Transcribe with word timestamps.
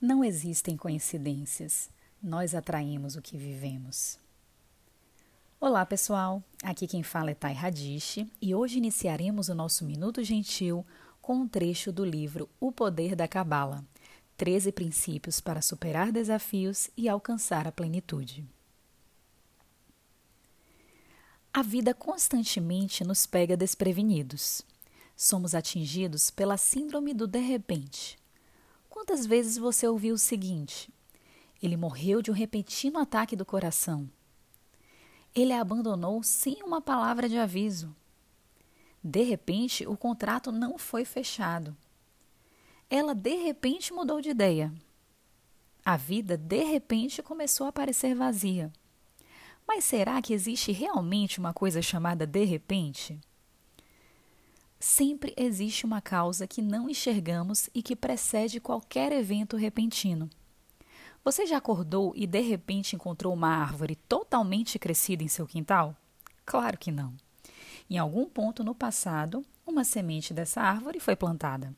Não 0.00 0.22
existem 0.22 0.76
coincidências, 0.76 1.90
nós 2.22 2.54
atraímos 2.54 3.16
o 3.16 3.22
que 3.22 3.36
vivemos. 3.36 4.16
Olá 5.60 5.84
pessoal, 5.84 6.40
aqui 6.62 6.86
quem 6.86 7.02
fala 7.02 7.32
é 7.32 7.34
Thay 7.34 7.52
Radish 7.52 8.24
e 8.40 8.54
hoje 8.54 8.78
iniciaremos 8.78 9.48
o 9.48 9.56
nosso 9.56 9.84
Minuto 9.84 10.22
Gentil 10.22 10.86
com 11.20 11.38
um 11.38 11.48
trecho 11.48 11.90
do 11.90 12.04
livro 12.04 12.48
O 12.60 12.70
Poder 12.70 13.16
da 13.16 13.26
Cabala 13.26 13.84
13 14.36 14.70
princípios 14.70 15.40
para 15.40 15.60
superar 15.60 16.12
desafios 16.12 16.88
e 16.96 17.08
alcançar 17.08 17.66
a 17.66 17.72
plenitude. 17.72 18.46
A 21.52 21.60
vida 21.60 21.92
constantemente 21.92 23.02
nos 23.02 23.26
pega 23.26 23.56
desprevenidos. 23.56 24.62
Somos 25.16 25.56
atingidos 25.56 26.30
pela 26.30 26.56
síndrome 26.56 27.12
do 27.12 27.26
de 27.26 27.40
repente 27.40 28.16
Quantas 29.08 29.24
vezes 29.24 29.56
você 29.56 29.88
ouviu 29.88 30.16
o 30.16 30.18
seguinte: 30.18 30.92
Ele 31.62 31.78
morreu 31.78 32.20
de 32.20 32.30
um 32.30 32.34
repentino 32.34 32.98
ataque 32.98 33.34
do 33.34 33.44
coração. 33.46 34.06
Ele 35.34 35.54
a 35.54 35.62
abandonou 35.62 36.22
sem 36.22 36.62
uma 36.62 36.82
palavra 36.82 37.26
de 37.26 37.38
aviso. 37.38 37.96
De 39.02 39.22
repente, 39.22 39.86
o 39.86 39.96
contrato 39.96 40.52
não 40.52 40.76
foi 40.76 41.06
fechado. 41.06 41.74
Ela 42.90 43.14
de 43.14 43.34
repente 43.34 43.94
mudou 43.94 44.20
de 44.20 44.28
ideia. 44.28 44.70
A 45.82 45.96
vida 45.96 46.36
de 46.36 46.62
repente 46.64 47.22
começou 47.22 47.66
a 47.66 47.72
parecer 47.72 48.14
vazia. 48.14 48.70
Mas 49.66 49.84
será 49.84 50.20
que 50.20 50.34
existe 50.34 50.70
realmente 50.70 51.38
uma 51.38 51.54
coisa 51.54 51.80
chamada 51.80 52.26
de 52.26 52.44
repente? 52.44 53.18
Sempre 54.80 55.34
existe 55.36 55.84
uma 55.84 56.00
causa 56.00 56.46
que 56.46 56.62
não 56.62 56.88
enxergamos 56.88 57.68
e 57.74 57.82
que 57.82 57.96
precede 57.96 58.60
qualquer 58.60 59.10
evento 59.10 59.56
repentino. 59.56 60.30
Você 61.24 61.46
já 61.46 61.56
acordou 61.56 62.12
e 62.14 62.28
de 62.28 62.40
repente 62.40 62.94
encontrou 62.94 63.34
uma 63.34 63.48
árvore 63.48 63.96
totalmente 63.96 64.78
crescida 64.78 65.24
em 65.24 65.28
seu 65.28 65.48
quintal? 65.48 65.96
Claro 66.46 66.78
que 66.78 66.92
não. 66.92 67.12
Em 67.90 67.98
algum 67.98 68.26
ponto 68.26 68.62
no 68.62 68.72
passado, 68.72 69.44
uma 69.66 69.82
semente 69.82 70.32
dessa 70.32 70.60
árvore 70.60 71.00
foi 71.00 71.16
plantada. 71.16 71.74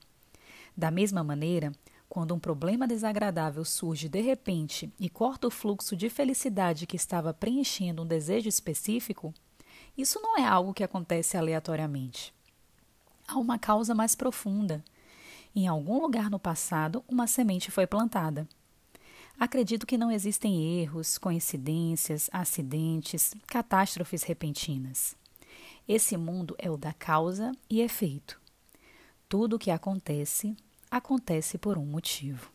Da 0.77 0.91
mesma 0.91 1.25
maneira, 1.25 1.73
quando 2.07 2.35
um 2.35 2.39
problema 2.39 2.87
desagradável 2.87 3.65
surge 3.65 4.11
de 4.11 4.21
repente 4.21 4.93
e 5.01 5.09
corta 5.09 5.47
o 5.47 5.51
fluxo 5.51 5.97
de 5.97 6.11
felicidade 6.11 6.87
que 6.87 6.97
estava 6.97 7.33
preenchendo 7.33 8.03
um 8.03 8.07
desejo 8.07 8.49
específico, 8.49 9.33
isso 9.97 10.21
não 10.21 10.37
é 10.37 10.45
algo 10.45 10.75
que 10.75 10.85
acontece 10.85 11.39
aleatoriamente 11.39 12.35
há 13.31 13.39
uma 13.39 13.59
causa 13.59 13.95
mais 13.95 14.15
profunda. 14.15 14.85
Em 15.55 15.67
algum 15.67 16.01
lugar 16.01 16.31
no 16.31 16.39
passado, 16.39 17.05
uma 17.09 17.27
semente 17.27 17.71
foi 17.71 17.87
plantada. 17.87 18.49
Acredito 19.39 19.87
que 19.87 19.97
não 19.97 20.11
existem 20.11 20.81
erros, 20.81 21.17
coincidências, 21.17 22.29
acidentes, 22.33 23.35
catástrofes 23.47 24.23
repentinas. 24.23 25.17
Esse 25.89 26.17
mundo 26.17 26.55
é 26.59 26.71
o 26.71 26.77
da 26.77 26.93
causa 26.93 27.53
e 27.69 27.81
efeito. 27.81 28.41
Tudo 29.29 29.57
o 29.57 29.59
que 29.59 29.71
acontece, 29.71 30.57
acontece 30.91 31.57
por 31.57 31.79
um 31.79 31.87
motivo. 31.87 32.51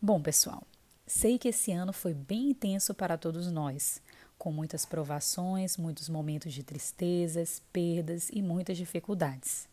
Bom, 0.00 0.20
pessoal, 0.20 0.62
sei 1.06 1.38
que 1.38 1.48
esse 1.48 1.72
ano 1.72 1.92
foi 1.92 2.12
bem 2.12 2.50
intenso 2.50 2.92
para 2.92 3.16
todos 3.16 3.50
nós, 3.50 4.02
com 4.38 4.52
muitas 4.52 4.84
provações, 4.84 5.76
muitos 5.76 6.08
momentos 6.08 6.52
de 6.52 6.62
tristezas, 6.62 7.62
perdas 7.72 8.28
e 8.32 8.42
muitas 8.42 8.76
dificuldades. 8.76 9.68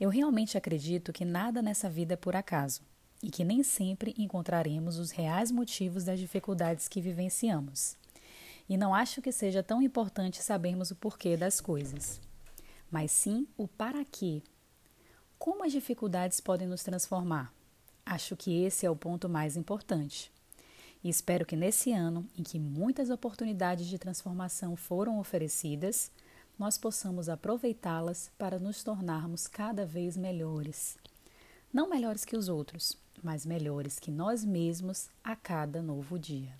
Eu 0.00 0.10
realmente 0.10 0.56
acredito 0.56 1.12
que 1.12 1.24
nada 1.24 1.62
nessa 1.62 1.88
vida 1.88 2.14
é 2.14 2.16
por 2.16 2.34
acaso 2.34 2.82
e 3.22 3.30
que 3.30 3.44
nem 3.44 3.62
sempre 3.62 4.14
encontraremos 4.18 4.98
os 4.98 5.10
reais 5.10 5.50
motivos 5.50 6.04
das 6.04 6.18
dificuldades 6.18 6.88
que 6.88 7.00
vivenciamos. 7.00 7.96
E 8.68 8.76
não 8.76 8.94
acho 8.94 9.22
que 9.22 9.30
seja 9.30 9.62
tão 9.62 9.82
importante 9.82 10.42
sabermos 10.42 10.90
o 10.90 10.96
porquê 10.96 11.36
das 11.36 11.60
coisas, 11.60 12.20
mas 12.90 13.12
sim 13.12 13.46
o 13.56 13.68
para 13.68 14.04
quê. 14.04 14.42
Como 15.38 15.64
as 15.64 15.72
dificuldades 15.72 16.40
podem 16.40 16.66
nos 16.66 16.82
transformar? 16.82 17.52
Acho 18.04 18.36
que 18.36 18.62
esse 18.62 18.84
é 18.84 18.90
o 18.90 18.96
ponto 18.96 19.28
mais 19.28 19.56
importante. 19.56 20.32
E 21.02 21.08
espero 21.08 21.44
que 21.44 21.56
nesse 21.56 21.92
ano, 21.92 22.26
em 22.38 22.42
que 22.42 22.58
muitas 22.58 23.10
oportunidades 23.10 23.86
de 23.86 23.98
transformação 23.98 24.76
foram 24.76 25.18
oferecidas, 25.18 26.10
nós 26.58 26.78
possamos 26.78 27.28
aproveitá-las 27.28 28.30
para 28.38 28.58
nos 28.58 28.84
tornarmos 28.84 29.48
cada 29.48 29.84
vez 29.84 30.16
melhores. 30.16 30.96
Não 31.72 31.88
melhores 31.88 32.24
que 32.24 32.36
os 32.36 32.48
outros, 32.48 32.96
mas 33.22 33.44
melhores 33.44 33.98
que 33.98 34.10
nós 34.10 34.44
mesmos 34.44 35.08
a 35.24 35.34
cada 35.34 35.82
novo 35.82 36.18
dia. 36.18 36.54